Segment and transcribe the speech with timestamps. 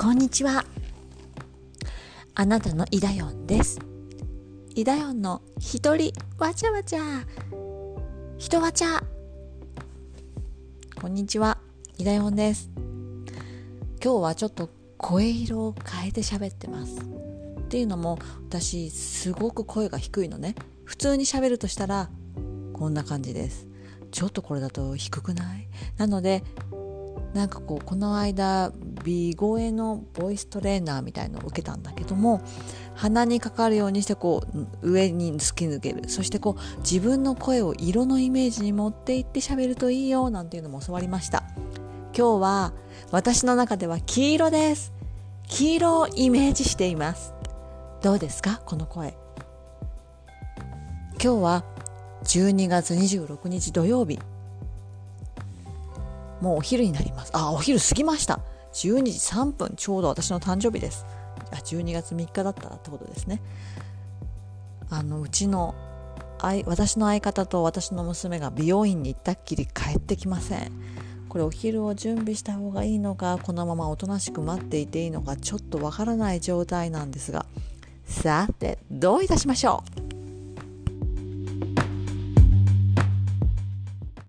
[0.00, 0.64] こんにちは。
[2.36, 3.80] あなたのイダヨンです。
[4.76, 7.00] イダヨンの一人わちゃわちゃ。
[8.38, 9.02] 人わちゃ。
[11.00, 11.58] こんにちは。
[11.98, 12.70] イダヨンです。
[14.00, 17.00] 今日はちょっと声色を変えて喋ってます。
[17.00, 20.54] っていうのも私すごく声が低いのね。
[20.84, 22.08] 普通に喋るとしたら
[22.72, 23.66] こんな感じです。
[24.12, 25.68] ちょっとこれだと低くない？
[25.96, 26.44] なので
[27.34, 28.72] なんかこうこの間
[29.04, 32.40] 美声のボイストレーナーみたいのを受けたんだけども
[32.94, 34.42] 鼻にかかるようにしてこ
[34.82, 36.08] う上に突き抜ける。
[36.08, 41.44] そしてこう自分の声を色のイメージに持っていって喋るといいよなんていうのも教わりました。
[42.16, 42.72] 今日は
[43.12, 44.92] 私の中では黄色です。
[45.46, 47.34] 黄色をイメージしています。
[48.02, 48.60] どうですか？
[48.64, 49.16] この声。
[51.22, 51.64] 今日は
[52.24, 54.18] 12月26日土曜日。
[56.40, 57.30] もうお昼になります。
[57.34, 58.40] あお昼過ぎました。
[58.72, 61.06] 12時3分ちょうど私の誕生日です。
[61.50, 63.40] あ12月3日だったってことですね。
[64.90, 65.74] あのうちの
[66.66, 70.72] 私の相方と私の娘が美容院に行ったっきり帰ってきません。
[71.28, 77.46] これお昼を準備した方がいいのかこのままおとなしく待っていていいのかちょっとわからない状態なんですが。
[78.06, 79.97] さてどういたしましょう。